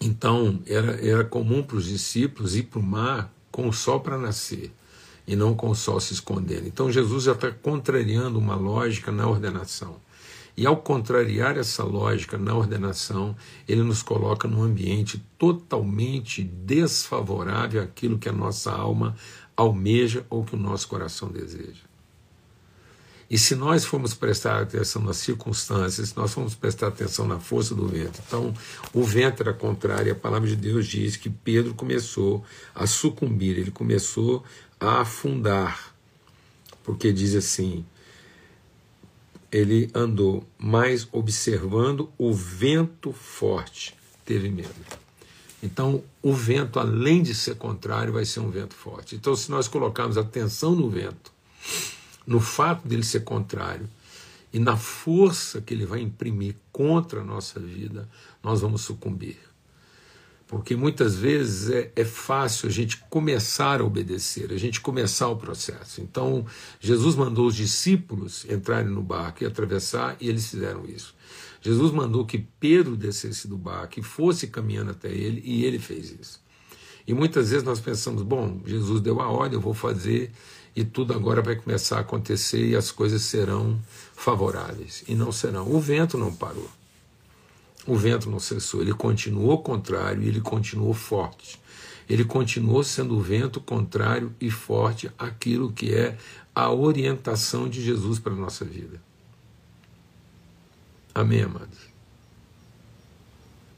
Então, 0.01 0.63
era, 0.67 0.93
era 1.05 1.25
comum 1.25 1.63
para 1.63 1.77
os 1.77 1.87
discípulos 1.87 2.55
ir 2.55 2.65
para 2.65 2.79
o 2.79 2.83
mar 2.83 3.33
com 3.51 3.69
o 3.69 3.73
sol 3.73 3.99
para 3.99 4.17
nascer 4.17 4.71
e 5.29 5.37
não 5.37 5.55
com 5.55 5.75
sol 5.75 6.01
se 6.01 6.15
escondendo. 6.15 6.67
Então 6.67 6.91
Jesus 6.91 7.25
já 7.25 7.33
está 7.33 7.51
contrariando 7.53 8.39
uma 8.39 8.57
lógica 8.57 9.13
na 9.13 9.29
ordenação. 9.29 9.97
E 10.57 10.67
ao 10.67 10.79
contrariar 10.79 11.57
essa 11.57 11.85
lógica 11.85 12.37
na 12.37 12.53
ordenação, 12.53 13.37
ele 13.69 13.83
nos 13.83 14.03
coloca 14.03 14.49
num 14.49 14.63
ambiente 14.63 15.23
totalmente 15.39 16.43
desfavorável 16.43 17.81
àquilo 17.81 18.19
que 18.19 18.29
a 18.29 18.33
nossa 18.33 18.73
alma 18.73 19.15
almeja 19.55 20.27
ou 20.31 20.43
que 20.45 20.57
o 20.57 20.59
nosso 20.59 20.89
coração 20.89 21.29
deseja. 21.29 21.89
E 23.31 23.37
se 23.37 23.55
nós 23.55 23.85
formos 23.85 24.15
prestar 24.15 24.63
atenção 24.63 25.03
nas 25.03 25.19
circunstâncias, 25.19 26.09
se 26.09 26.17
nós 26.17 26.33
formos 26.33 26.55
prestar 26.55 26.87
atenção 26.89 27.27
na 27.27 27.39
força 27.39 27.75
do 27.75 27.87
vento, 27.87 28.23
então 28.27 28.55
o 28.95 29.05
vento 29.05 29.43
era 29.43 29.53
contrário, 29.53 30.11
a 30.11 30.15
palavra 30.15 30.49
de 30.49 30.57
Deus 30.57 30.87
diz 30.87 31.15
que 31.15 31.29
Pedro 31.29 31.75
começou 31.75 32.43
a 32.75 32.87
sucumbir, 32.87 33.59
ele 33.59 33.71
começou 33.71 34.43
a 34.81 35.01
afundar, 35.01 35.95
porque 36.85 37.13
diz 37.13 37.35
assim: 37.35 37.85
ele 39.51 39.91
andou 39.95 40.47
mais 40.59 41.09
observando 41.13 42.11
o 42.19 42.33
vento 42.33 43.13
forte, 43.13 43.95
teve 44.25 44.49
medo. 44.49 44.75
Então, 45.63 46.05
o 46.23 46.33
vento, 46.33 46.79
além 46.79 47.23
de 47.23 47.35
ser 47.35 47.57
contrário, 47.57 48.13
vai 48.13 48.25
ser 48.25 48.41
um 48.41 48.51
vento 48.51 48.75
forte. 48.75 49.17
Então, 49.17 49.35
se 49.35 49.51
nós 49.51 49.67
colocarmos 49.67 50.17
atenção 50.17 50.75
no 50.75 50.89
vento, 50.89 51.33
no 52.27 52.39
fato 52.39 52.87
dele 52.87 53.03
ser 53.03 53.25
contrário 53.25 53.89
e 54.53 54.59
na 54.59 54.77
força 54.77 55.61
que 55.61 55.75
ele 55.75 55.85
vai 55.85 56.01
imprimir 56.01 56.55
contra 56.71 57.23
a 57.23 57.25
nossa 57.25 57.59
vida, 57.59 58.09
nós 58.43 58.61
vamos 58.61 58.83
sucumbir. 58.83 59.39
Porque 60.49 60.75
muitas 60.75 61.15
vezes 61.15 61.71
é, 61.71 61.93
é, 61.95 62.05
fácil 62.07 62.69
a 62.69 62.73
gente 62.73 62.97
começar 63.11 63.83
a 63.83 63.85
obedecer, 63.85 64.51
a 64.51 64.57
gente 64.57 64.81
começar 64.81 65.29
o 65.29 65.37
processo. 65.37 66.01
Então, 66.01 66.47
Jesus 66.81 67.15
mandou 67.15 67.47
os 67.47 67.55
discípulos 67.55 68.47
entrarem 68.49 68.91
no 68.91 69.03
barco 69.03 69.45
e 69.45 69.47
atravessar, 69.47 70.17
e 70.19 70.27
eles 70.27 70.49
fizeram 70.49 70.87
isso. 70.87 71.15
Jesus 71.61 71.93
mandou 71.93 72.25
que 72.25 72.39
Pedro 72.39 72.97
descesse 72.97 73.47
do 73.47 73.59
barco 73.59 74.01
e 74.01 74.03
fosse 74.03 74.47
caminhando 74.47 74.93
até 74.93 75.13
ele, 75.13 75.43
e 75.45 75.67
ele 75.67 75.79
fez 75.79 76.17
isso. 76.19 76.41
E 77.07 77.13
muitas 77.13 77.51
vezes 77.51 77.65
nós 77.65 77.79
pensamos: 77.79 78.23
bom, 78.23 78.59
Jesus 78.65 79.03
deu 79.03 79.21
a 79.21 79.29
ordem, 79.29 79.59
eu 79.59 79.61
vou 79.61 79.75
fazer, 79.75 80.33
e 80.75 80.83
tudo 80.83 81.13
agora 81.13 81.43
vai 81.43 81.57
começar 81.57 81.99
a 81.99 82.01
acontecer 82.01 82.67
e 82.67 82.75
as 82.75 82.91
coisas 82.91 83.21
serão 83.21 83.79
favoráveis. 84.15 85.05
E 85.07 85.15
não 85.15 85.31
serão. 85.31 85.71
O 85.71 85.79
vento 85.79 86.17
não 86.17 86.33
parou 86.33 86.78
o 87.89 87.97
vento 87.97 88.31
não 88.31 88.39
cessou, 88.39 88.83
ele 88.83 88.93
continuou 88.93 89.63
contrário 89.63 90.23
e 90.23 90.29
ele 90.29 90.43
continuou 90.43 90.93
forte. 90.93 91.59
Ele 92.07 92.23
continuou 92.23 92.85
sendo 92.85 93.17
o 93.17 93.21
vento 93.21 93.61
contrário 93.63 94.35
e 94.39 94.51
forte 94.51 95.11
àquilo 95.19 95.73
que 95.73 95.95
é 95.95 96.19
a 96.55 96.71
orientação 96.71 97.67
de 97.67 97.83
Jesus 97.83 98.19
para 98.19 98.35
a 98.35 98.37
nossa 98.37 98.63
vida. 98.63 99.01
Amém, 101.15 101.43
amados? 101.43 101.79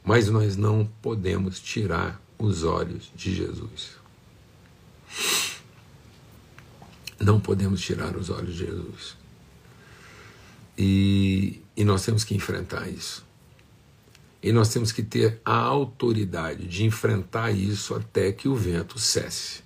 Mas 0.05 0.29
nós 0.29 0.57
não 0.57 0.89
podemos 1.01 1.61
tirar 1.61 2.21
os 2.37 2.65
olhos 2.65 3.13
de 3.15 3.33
Jesus. 3.33 3.91
Não 7.21 7.39
podemos 7.39 7.81
tirar 7.81 8.17
os 8.17 8.29
olhos 8.29 8.57
de 8.57 8.67
Jesus. 8.67 9.17
E, 10.77 11.61
e 11.77 11.85
nós 11.85 12.05
temos 12.05 12.25
que 12.25 12.35
enfrentar 12.35 12.89
isso. 12.89 13.30
E 14.43 14.53
nós 14.53 14.71
temos 14.71 14.91
que 14.91 15.03
ter 15.03 15.41
a 15.45 15.55
autoridade 15.55 16.67
de 16.67 16.85
enfrentar 16.85 17.51
isso 17.51 17.95
até 17.95 18.33
que 18.33 18.49
o 18.49 18.55
vento 18.55 18.99
cesse. 18.99 19.63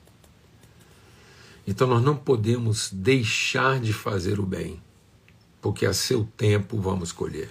Então 1.66 1.86
nós 1.86 2.02
não 2.02 2.16
podemos 2.16 2.90
deixar 2.92 3.80
de 3.80 3.92
fazer 3.92 4.38
o 4.38 4.44
bem, 4.44 4.82
porque 5.62 5.86
a 5.86 5.94
seu 5.94 6.28
tempo 6.36 6.80
vamos 6.80 7.12
colher. 7.12 7.50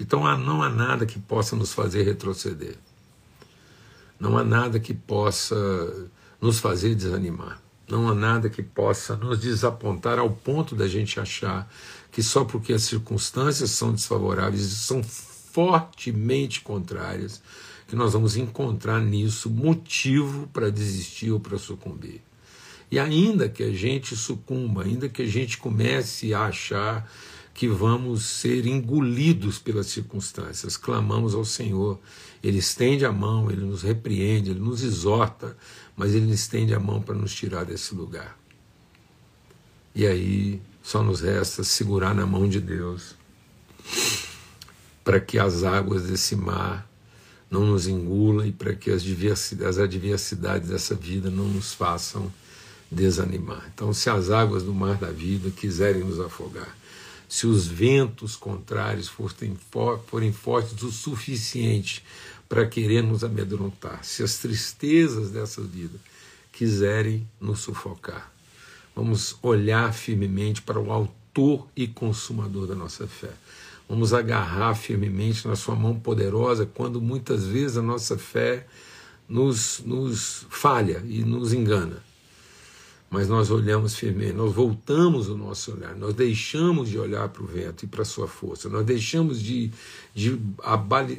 Então 0.00 0.22
não 0.38 0.62
há 0.62 0.68
nada 0.68 1.04
que 1.04 1.18
possa 1.18 1.54
nos 1.54 1.72
fazer 1.72 2.02
retroceder. 2.02 2.76
Não 4.18 4.36
há 4.36 4.42
nada 4.42 4.80
que 4.80 4.94
possa 4.94 6.10
nos 6.40 6.58
fazer 6.58 6.94
desanimar. 6.94 7.62
Não 7.88 8.08
há 8.08 8.14
nada 8.14 8.50
que 8.50 8.62
possa 8.62 9.16
nos 9.16 9.40
desapontar 9.40 10.18
ao 10.18 10.30
ponto 10.30 10.74
da 10.74 10.86
gente 10.86 11.18
achar 11.18 11.70
que 12.10 12.22
só 12.22 12.44
porque 12.44 12.72
as 12.72 12.82
circunstâncias 12.82 13.70
são 13.70 13.92
desfavoráveis 13.92 14.62
são 14.62 15.02
fortemente 15.58 16.60
contrárias, 16.60 17.42
que 17.88 17.96
nós 17.96 18.12
vamos 18.12 18.36
encontrar 18.36 19.00
nisso 19.00 19.50
motivo 19.50 20.46
para 20.52 20.70
desistir 20.70 21.32
ou 21.32 21.40
para 21.40 21.58
sucumbir. 21.58 22.22
E 22.88 22.96
ainda 22.96 23.48
que 23.48 23.64
a 23.64 23.72
gente 23.72 24.14
sucumba, 24.14 24.84
ainda 24.84 25.08
que 25.08 25.20
a 25.20 25.26
gente 25.26 25.58
comece 25.58 26.32
a 26.32 26.42
achar 26.42 27.10
que 27.52 27.66
vamos 27.66 28.24
ser 28.24 28.68
engolidos 28.68 29.58
pelas 29.58 29.88
circunstâncias, 29.88 30.76
clamamos 30.76 31.34
ao 31.34 31.44
Senhor. 31.44 31.98
Ele 32.40 32.58
estende 32.58 33.04
a 33.04 33.10
mão, 33.10 33.50
ele 33.50 33.64
nos 33.64 33.82
repreende, 33.82 34.50
ele 34.52 34.60
nos 34.60 34.84
exorta, 34.84 35.56
mas 35.96 36.14
ele 36.14 36.32
estende 36.32 36.72
a 36.72 36.78
mão 36.78 37.02
para 37.02 37.16
nos 37.16 37.34
tirar 37.34 37.64
desse 37.64 37.96
lugar. 37.96 38.38
E 39.92 40.06
aí 40.06 40.62
só 40.84 41.02
nos 41.02 41.20
resta 41.20 41.64
segurar 41.64 42.14
na 42.14 42.24
mão 42.24 42.48
de 42.48 42.60
Deus 42.60 43.16
para 45.08 45.20
que 45.20 45.38
as 45.38 45.64
águas 45.64 46.02
desse 46.02 46.36
mar 46.36 46.86
não 47.50 47.64
nos 47.64 47.86
engulam 47.86 48.46
e 48.46 48.52
para 48.52 48.74
que 48.74 48.90
as, 48.90 49.02
as 49.66 49.78
adversidades 49.78 50.68
dessa 50.68 50.94
vida 50.94 51.30
não 51.30 51.48
nos 51.48 51.72
façam 51.72 52.30
desanimar. 52.92 53.70
Então, 53.74 53.90
se 53.94 54.10
as 54.10 54.28
águas 54.28 54.62
do 54.62 54.74
mar 54.74 54.98
da 54.98 55.10
vida 55.10 55.50
quiserem 55.50 56.04
nos 56.04 56.20
afogar, 56.20 56.76
se 57.26 57.46
os 57.46 57.66
ventos 57.66 58.36
contrários 58.36 59.08
forem, 59.08 59.56
forem 60.06 60.30
fortes 60.30 60.82
o 60.82 60.92
suficiente 60.92 62.04
para 62.46 62.66
querer 62.66 63.02
nos 63.02 63.24
amedrontar, 63.24 64.04
se 64.04 64.22
as 64.22 64.36
tristezas 64.36 65.30
dessa 65.30 65.62
vida 65.62 65.98
quiserem 66.52 67.26
nos 67.40 67.60
sufocar, 67.60 68.30
vamos 68.94 69.38
olhar 69.42 69.90
firmemente 69.94 70.60
para 70.60 70.78
o 70.78 70.92
Autor 70.92 71.66
e 71.74 71.88
Consumador 71.88 72.66
da 72.66 72.74
nossa 72.74 73.06
fé 73.06 73.32
Vamos 73.88 74.12
agarrar 74.12 74.74
firmemente 74.74 75.48
na 75.48 75.56
Sua 75.56 75.74
mão 75.74 75.98
poderosa 75.98 76.66
quando 76.66 77.00
muitas 77.00 77.46
vezes 77.46 77.78
a 77.78 77.82
nossa 77.82 78.18
fé 78.18 78.66
nos, 79.26 79.80
nos 79.84 80.46
falha 80.50 81.02
e 81.06 81.24
nos 81.24 81.54
engana. 81.54 82.02
Mas 83.10 83.26
nós 83.26 83.50
olhamos 83.50 83.94
firmemente, 83.94 84.34
nós 84.34 84.52
voltamos 84.52 85.30
o 85.30 85.36
nosso 85.36 85.72
olhar, 85.72 85.96
nós 85.96 86.12
deixamos 86.12 86.90
de 86.90 86.98
olhar 86.98 87.26
para 87.30 87.42
o 87.42 87.46
vento 87.46 87.84
e 87.84 87.88
para 87.88 88.02
a 88.02 88.04
sua 88.04 88.28
força, 88.28 88.68
nós 88.68 88.84
deixamos 88.84 89.40
de, 89.40 89.70
de, 90.14 90.38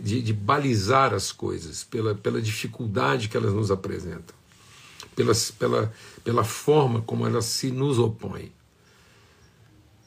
de, 0.04 0.22
de 0.22 0.34
balizar 0.34 1.16
as 1.16 1.32
coisas 1.32 1.84
pela, 1.84 2.14
pela 2.14 2.40
dificuldade 2.40 3.28
que 3.28 3.36
elas 3.36 3.52
nos 3.52 3.72
apresentam, 3.72 4.36
pela, 5.16 5.34
pela, 5.58 5.94
pela 6.24 6.44
forma 6.44 7.02
como 7.02 7.26
elas 7.26 7.46
se 7.46 7.72
nos 7.72 7.98
opõem 7.98 8.52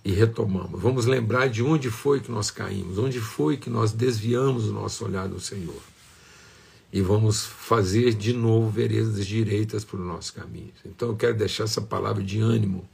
e 0.04 0.10
retomamos. 0.10 0.80
Vamos 0.80 1.06
lembrar 1.06 1.48
de 1.48 1.62
onde 1.62 1.90
foi 1.90 2.20
que 2.20 2.30
nós 2.30 2.50
caímos, 2.50 2.98
onde 2.98 3.20
foi 3.20 3.56
que 3.56 3.70
nós 3.70 3.92
desviamos 3.92 4.68
o 4.68 4.72
nosso 4.72 5.04
olhar 5.04 5.28
do 5.28 5.38
Senhor. 5.38 5.80
E 6.92 7.00
vamos 7.00 7.44
fazer 7.44 8.14
de 8.14 8.32
novo 8.32 8.68
veredas 8.68 9.26
direitas 9.26 9.84
para 9.84 10.00
o 10.00 10.04
nosso 10.04 10.34
caminho. 10.34 10.72
Então 10.84 11.08
eu 11.08 11.16
quero 11.16 11.36
deixar 11.36 11.64
essa 11.64 11.80
palavra 11.80 12.22
de 12.22 12.40
ânimo. 12.40 12.86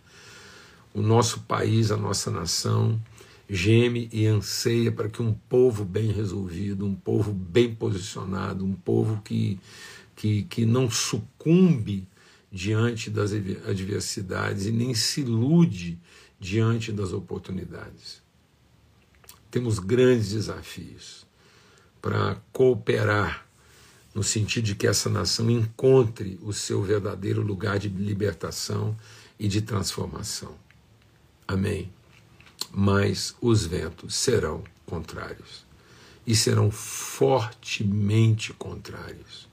O 0.94 1.02
nosso 1.02 1.40
país, 1.40 1.90
a 1.90 1.96
nossa 1.96 2.30
nação, 2.30 3.00
geme 3.48 4.08
e 4.12 4.26
anseia 4.26 4.92
para 4.92 5.08
que 5.08 5.22
um 5.22 5.32
povo 5.32 5.84
bem 5.84 6.12
resolvido, 6.12 6.84
um 6.86 6.94
povo 6.94 7.32
bem 7.32 7.74
posicionado, 7.74 8.64
um 8.64 8.74
povo 8.74 9.20
que, 9.24 9.58
que, 10.14 10.42
que 10.42 10.66
não 10.66 10.90
sucumbe 10.90 12.06
diante 12.52 13.10
das 13.10 13.32
adversidades 13.32 14.66
e 14.66 14.72
nem 14.72 14.94
se 14.94 15.22
ilude 15.22 15.98
diante 16.38 16.92
das 16.92 17.12
oportunidades. 17.12 18.22
Temos 19.50 19.78
grandes 19.78 20.30
desafios 20.30 21.26
para 22.00 22.36
cooperar 22.52 23.46
no 24.14 24.22
sentido 24.22 24.64
de 24.64 24.74
que 24.74 24.86
essa 24.86 25.08
nação 25.08 25.50
encontre 25.50 26.38
o 26.42 26.52
seu 26.52 26.82
verdadeiro 26.82 27.42
lugar 27.42 27.78
de 27.78 27.88
libertação 27.88 28.96
e 29.38 29.48
de 29.48 29.62
transformação. 29.62 30.56
Amém. 31.46 31.92
Mas 32.70 33.34
os 33.40 33.64
ventos 33.64 34.14
serão 34.14 34.64
contrários 34.84 35.64
e 36.26 36.34
serão 36.34 36.70
fortemente 36.70 38.52
contrários 38.52 39.48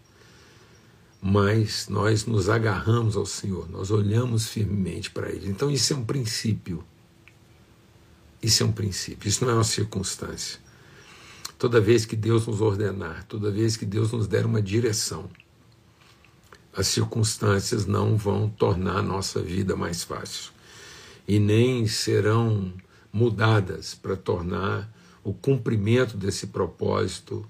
mas 1.27 1.87
nós 1.89 2.27
nos 2.27 2.49
agarramos 2.49 3.17
ao 3.17 3.25
Senhor, 3.25 3.67
nós 3.71 3.89
olhamos 3.89 4.47
firmemente 4.47 5.09
para 5.09 5.27
Ele. 5.27 5.49
Então 5.49 5.71
isso 5.71 5.91
é 5.91 5.95
um 5.95 6.05
princípio. 6.05 6.83
Isso 8.43 8.61
é 8.61 8.65
um 8.67 8.71
princípio, 8.71 9.27
isso 9.27 9.43
não 9.43 9.51
é 9.51 9.55
uma 9.55 9.63
circunstância. 9.63 10.59
Toda 11.57 11.81
vez 11.81 12.05
que 12.05 12.15
Deus 12.15 12.45
nos 12.45 12.61
ordenar, 12.61 13.23
toda 13.23 13.49
vez 13.49 13.75
que 13.75 13.87
Deus 13.87 14.11
nos 14.11 14.27
der 14.27 14.45
uma 14.45 14.61
direção, 14.61 15.27
as 16.77 16.85
circunstâncias 16.85 17.87
não 17.87 18.15
vão 18.15 18.47
tornar 18.47 18.97
a 18.97 19.01
nossa 19.01 19.41
vida 19.41 19.75
mais 19.75 20.03
fácil 20.03 20.51
e 21.27 21.39
nem 21.39 21.87
serão 21.87 22.71
mudadas 23.11 23.95
para 23.95 24.15
tornar 24.15 24.93
o 25.23 25.33
cumprimento 25.33 26.17
desse 26.17 26.45
propósito 26.45 27.43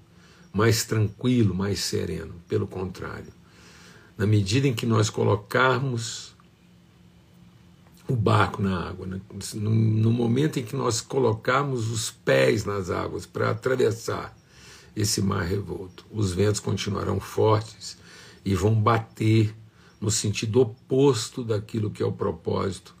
mais 0.50 0.84
tranquilo, 0.84 1.54
mais 1.54 1.80
sereno. 1.80 2.36
Pelo 2.48 2.66
contrário, 2.66 3.35
na 4.16 4.26
medida 4.26 4.66
em 4.66 4.74
que 4.74 4.86
nós 4.86 5.10
colocarmos 5.10 6.34
o 8.08 8.14
barco 8.14 8.62
na 8.62 8.88
água, 8.88 9.06
né? 9.06 9.20
no, 9.54 9.70
no 9.70 10.12
momento 10.12 10.58
em 10.58 10.64
que 10.64 10.76
nós 10.76 11.00
colocarmos 11.00 11.90
os 11.90 12.10
pés 12.10 12.64
nas 12.64 12.88
águas 12.88 13.26
para 13.26 13.50
atravessar 13.50 14.36
esse 14.94 15.20
mar 15.20 15.42
revolto, 15.42 16.06
os 16.10 16.32
ventos 16.32 16.60
continuarão 16.60 17.18
fortes 17.20 17.98
e 18.44 18.54
vão 18.54 18.74
bater 18.74 19.54
no 20.00 20.10
sentido 20.10 20.60
oposto 20.60 21.42
daquilo 21.42 21.90
que 21.90 22.02
é 22.02 22.06
o 22.06 22.12
propósito 22.12 22.94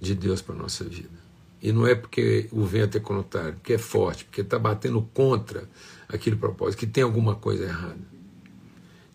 de 0.00 0.14
Deus 0.14 0.42
para 0.42 0.54
a 0.54 0.58
nossa 0.58 0.84
vida. 0.84 1.18
E 1.62 1.72
não 1.72 1.86
é 1.86 1.94
porque 1.94 2.48
o 2.52 2.64
vento 2.64 2.96
é 2.96 3.00
contrário, 3.00 3.54
porque 3.54 3.74
é 3.74 3.78
forte, 3.78 4.24
porque 4.24 4.42
está 4.42 4.58
batendo 4.58 5.02
contra 5.14 5.68
aquele 6.08 6.36
propósito, 6.36 6.80
que 6.80 6.86
tem 6.86 7.02
alguma 7.02 7.34
coisa 7.34 7.64
errada. 7.64 8.17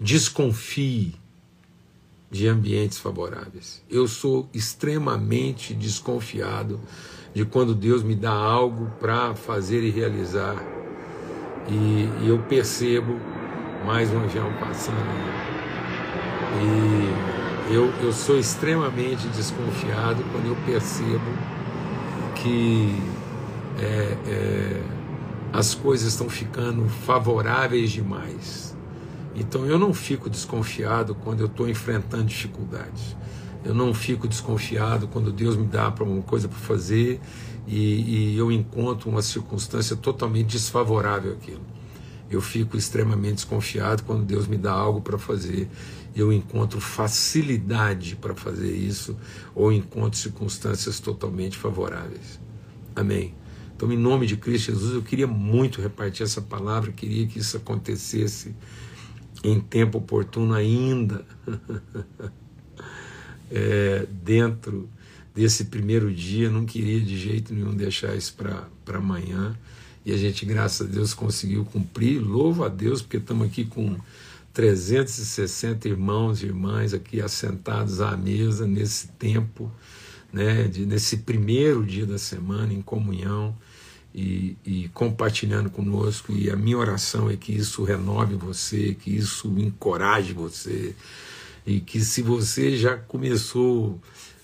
Desconfie 0.03 1.15
de 2.29 2.45
ambientes 2.45 2.97
favoráveis. 2.97 3.81
Eu 3.89 4.05
sou 4.05 4.49
extremamente 4.53 5.73
desconfiado 5.73 6.81
de 7.33 7.45
quando 7.45 7.73
Deus 7.73 8.03
me 8.03 8.13
dá 8.13 8.33
algo 8.33 8.91
para 8.99 9.33
fazer 9.33 9.81
e 9.81 9.89
realizar. 9.89 10.61
E, 11.69 12.09
e, 12.21 12.27
eu 12.27 12.37
percebo 12.39 13.17
mais 13.85 14.11
um 14.11 14.19
avião 14.19 14.51
passando. 14.59 14.97
E 17.69 17.73
eu, 17.73 17.85
eu 18.01 18.11
sou 18.11 18.37
extremamente 18.37 19.25
desconfiado 19.29 20.21
quando 20.33 20.47
eu 20.47 20.57
percebo 20.65 21.31
que 22.35 22.93
é, 23.79 24.17
é, 24.27 24.83
as 25.53 25.73
coisas 25.73 26.09
estão 26.11 26.27
ficando 26.27 26.89
favoráveis 26.89 27.89
demais. 27.89 28.72
Então 29.35 29.65
eu 29.65 29.79
não 29.79 29.93
fico 29.93 30.29
desconfiado 30.29 31.15
quando 31.15 31.41
eu 31.41 31.47
estou 31.47 31.67
enfrentando 31.67 32.25
dificuldades. 32.25 33.15
Eu 33.63 33.73
não 33.73 33.93
fico 33.93 34.27
desconfiado 34.27 35.07
quando 35.07 35.31
Deus 35.31 35.55
me 35.55 35.65
dá 35.65 35.87
uma 36.01 36.21
coisa 36.21 36.47
para 36.47 36.59
fazer 36.59 37.19
e, 37.65 38.33
e, 38.33 38.37
eu 38.37 38.51
encontro 38.51 39.09
uma 39.09 39.21
circunstância 39.21 39.95
totalmente 39.95 40.47
desfavorável 40.47 41.31
àquilo. 41.31 41.61
Eu 42.29 42.41
fico 42.41 42.75
extremamente 42.75 43.35
desconfiado 43.35 44.03
quando 44.03 44.25
Deus 44.25 44.47
me 44.47 44.57
dá 44.57 44.73
algo 44.73 45.01
para 45.01 45.17
fazer 45.17 45.69
eu 46.15 46.31
encontro 46.31 46.79
facilidade 46.79 48.15
para 48.15 48.35
fazer 48.35 48.71
isso 48.71 49.17
ou 49.55 49.71
encontro 49.71 50.17
circunstâncias 50.17 50.99
totalmente 50.99 51.57
favoráveis. 51.57 52.39
Amém. 52.95 53.33
Então, 53.75 53.91
em 53.91 53.97
nome 53.97 54.27
de 54.27 54.37
Cristo 54.37 54.71
Jesus, 54.71 54.93
eu 54.93 55.01
queria 55.01 55.25
muito 55.25 55.81
repartir 55.81 56.23
essa 56.23 56.41
palavra, 56.41 56.91
queria 56.91 57.25
que 57.25 57.39
isso 57.39 57.57
acontecesse 57.57 58.55
em 59.43 59.59
tempo 59.59 59.97
oportuno 59.97 60.53
ainda, 60.53 61.25
é, 63.51 64.07
dentro 64.09 64.89
desse 65.35 65.65
primeiro 65.65 66.13
dia, 66.13 66.49
não 66.49 66.65
queria 66.65 67.01
de 67.01 67.17
jeito 67.17 67.53
nenhum 67.53 67.75
deixar 67.75 68.15
isso 68.15 68.35
para 68.35 68.97
amanhã. 68.97 69.57
E 70.05 70.11
a 70.11 70.17
gente, 70.17 70.45
graças 70.45 70.87
a 70.87 70.89
Deus, 70.89 71.13
conseguiu 71.13 71.65
cumprir. 71.65 72.19
Louvo 72.19 72.63
a 72.63 72.69
Deus, 72.69 73.01
porque 73.01 73.17
estamos 73.17 73.47
aqui 73.47 73.65
com 73.65 73.97
360 74.53 75.87
irmãos 75.87 76.41
e 76.41 76.45
irmãs 76.45 76.93
aqui 76.93 77.21
assentados 77.21 77.99
à 77.99 78.15
mesa 78.15 78.67
nesse 78.67 79.07
tempo, 79.07 79.71
né, 80.31 80.67
de, 80.67 80.85
nesse 80.85 81.17
primeiro 81.17 81.85
dia 81.85 82.05
da 82.05 82.17
semana 82.17 82.73
em 82.73 82.81
comunhão 82.81 83.55
e, 84.13 84.57
e, 84.65 84.89
compartilhando 84.89 85.69
conosco. 85.69 86.33
E 86.33 86.49
a 86.49 86.55
minha 86.55 86.77
oração 86.77 87.29
é 87.29 87.35
que 87.35 87.51
isso 87.51 87.83
renove 87.83 88.35
você, 88.35 88.93
que 88.93 89.15
isso 89.15 89.47
encoraje 89.57 90.33
você 90.33 90.95
e 91.65 91.79
que 91.79 92.01
se 92.01 92.21
você 92.21 92.77
já 92.77 92.97
começou 92.97 93.99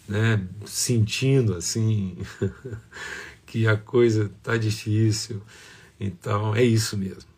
né, 0.08 0.41
sentindo 0.65 1.53
assim 1.53 2.17
que 3.45 3.67
a 3.67 3.77
coisa 3.77 4.25
está 4.25 4.58
difícil, 4.58 5.41
então 5.99 6.55
é 6.55 6.63
isso 6.63 6.97
mesmo. 6.97 7.29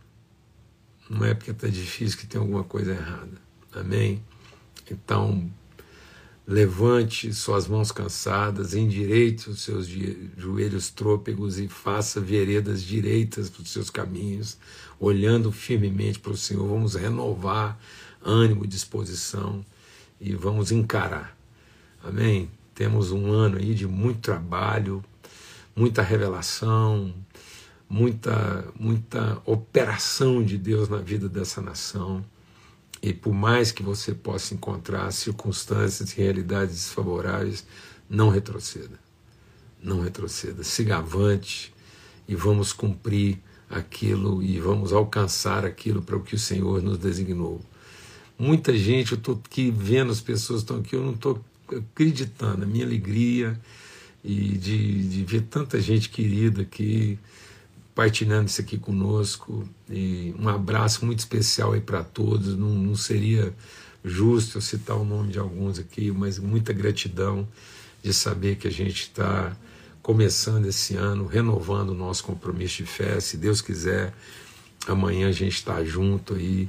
Não 1.10 1.26
é 1.26 1.34
porque 1.34 1.52
está 1.52 1.68
difícil 1.68 2.18
que 2.18 2.26
tem 2.26 2.40
alguma 2.40 2.64
coisa 2.64 2.92
errada. 2.92 3.42
Amém? 3.74 4.24
Então, 4.90 5.52
levante 6.52 7.34
suas 7.34 7.66
mãos 7.66 7.94
cansadas, 7.94 8.74
endireite 8.74 9.50
os 9.50 9.62
seus 9.62 9.88
joelhos 10.38 10.90
trôpegos 10.90 11.58
e 11.58 11.70
faça 11.70 12.20
veredas 12.20 12.84
direitas 12.84 13.50
para 13.50 13.62
os 13.62 13.72
seus 13.72 13.90
caminhos, 13.90 14.58
olhando 15.00 15.50
firmemente 15.50 16.20
para 16.20 16.34
o 16.34 16.38
Senhor. 16.38 16.68
Vamos 16.68 16.96
renovar 16.96 17.80
ânimo 18.22 18.68
disposição 18.68 19.66
e 20.20 20.36
vamos 20.36 20.74
encarar. 20.74 21.38
Amém? 22.04 22.52
Temos 22.76 23.12
um 23.12 23.32
ano 23.32 23.58
aí 23.58 23.74
de 23.74 23.88
muito 23.88 24.20
trabalho, 24.20 25.02
muita 25.74 26.02
revelação, 26.02 27.14
muita, 27.90 28.68
muita 28.78 29.42
operação 29.46 30.44
de 30.44 30.58
Deus 30.58 30.90
na 30.90 30.98
vida 30.98 31.30
dessa 31.30 31.62
nação. 31.62 32.26
E 33.02 33.14
por 33.14 33.34
mais 33.34 33.72
que 33.72 33.82
você 33.82 34.14
possa 34.14 34.54
encontrar 34.54 35.12
circunstâncias 35.12 36.12
e 36.12 36.18
realidades 36.18 36.76
desfavoráveis, 36.76 37.66
não 38.10 38.30
retroceda. 38.30 39.00
Não 39.82 40.02
retroceda. 40.02 40.64
Siga 40.64 40.98
avante 40.98 41.74
e 42.28 42.36
vamos 42.36 42.72
cumprir 42.72 43.40
aquilo 43.70 44.44
e 44.44 44.60
vamos 44.60 44.94
alcançar 44.94 45.66
aquilo 45.66 46.02
para 46.02 46.18
o 46.18 46.22
que 46.22 46.36
o 46.36 46.40
Senhor 46.40 46.84
nos 46.84 46.98
designou. 46.98 47.62
Muita 48.38 48.76
gente, 48.76 49.14
eu 49.14 49.18
estou 49.18 49.40
aqui 49.44 49.72
vendo 49.72 50.12
as 50.12 50.22
pessoas 50.22 50.62
estão 50.62 50.78
aqui, 50.78 50.96
eu 50.96 51.04
não 51.04 51.14
estou 51.14 51.44
acreditando, 51.70 52.64
a 52.64 52.68
minha 52.68 52.86
alegria 52.86 53.60
e 54.24 54.58
de, 54.58 55.08
de 55.08 55.24
ver 55.24 55.44
tanta 55.44 55.80
gente 55.80 56.10
querida 56.10 56.62
aqui 56.62 57.18
partilhando 57.94 58.48
isso 58.50 58.62
aqui 58.62 58.78
conosco. 58.78 59.68
E 59.90 60.34
um 60.40 60.48
abraço 60.48 61.06
muito 61.06 61.20
especial 61.20 61.74
aí 61.74 61.82
para 61.82 62.04
todos. 62.04 62.58
Não, 62.58 62.70
não 62.70 62.96
seria 62.96 63.54
justo 64.04 64.58
eu 64.58 64.62
citar 64.62 64.98
o 64.98 65.06
nome 65.06 65.32
de 65.32 65.40
alguns 65.40 65.78
aqui, 65.78 66.12
mas 66.12 66.40
muita 66.40 66.74
gratidão 66.74 67.48
de 68.02 68.14
saber 68.14 68.56
que 68.56 68.68
a 68.68 68.72
gente 68.72 69.04
está 69.04 69.56
começando 70.02 70.66
esse 70.66 70.96
ano, 70.96 71.28
renovando 71.28 71.90
o 71.90 71.96
nosso 71.96 72.24
compromisso 72.24 72.78
de 72.78 72.86
fé. 72.86 73.20
Se 73.20 73.38
Deus 73.38 73.62
quiser, 73.62 74.14
amanhã 74.88 75.30
a 75.30 75.32
gente 75.32 75.54
está 75.54 75.84
junto 75.84 76.34
aí, 76.34 76.68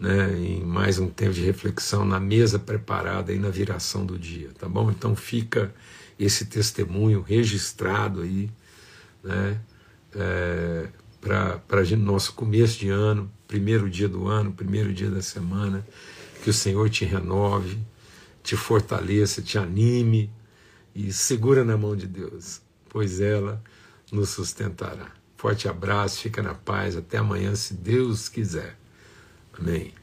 né, 0.00 0.34
em 0.38 0.64
mais 0.64 0.98
um 0.98 1.08
tempo 1.08 1.34
de 1.34 1.42
reflexão 1.42 2.04
na 2.04 2.18
mesa 2.18 2.58
preparada 2.58 3.30
aí 3.30 3.38
na 3.38 3.50
viração 3.50 4.06
do 4.06 4.18
dia, 4.18 4.50
tá 4.58 4.68
bom? 4.68 4.90
Então 4.90 5.14
fica 5.14 5.72
esse 6.18 6.46
testemunho 6.46 7.20
registrado 7.20 8.22
aí, 8.22 8.50
né? 9.22 9.60
É, 10.14 10.88
para 11.20 11.96
nosso 11.96 12.34
começo 12.34 12.78
de 12.78 12.88
ano, 12.88 13.30
primeiro 13.46 13.88
dia 13.88 14.08
do 14.08 14.26
ano, 14.26 14.52
primeiro 14.52 14.92
dia 14.92 15.10
da 15.10 15.22
semana, 15.22 15.86
que 16.42 16.50
o 16.50 16.52
Senhor 16.52 16.90
te 16.90 17.04
renove, 17.04 17.78
te 18.42 18.56
fortaleça, 18.56 19.40
te 19.40 19.56
anime 19.56 20.30
e 20.94 21.12
segura 21.12 21.64
na 21.64 21.76
mão 21.76 21.94
de 21.94 22.06
Deus, 22.06 22.60
pois 22.88 23.20
ela 23.20 23.62
nos 24.10 24.30
sustentará. 24.30 25.12
Forte 25.36 25.68
abraço, 25.68 26.20
fica 26.20 26.42
na 26.42 26.54
paz, 26.54 26.96
até 26.96 27.18
amanhã, 27.18 27.54
se 27.54 27.74
Deus 27.74 28.28
quiser. 28.28 28.76
Amém. 29.58 30.01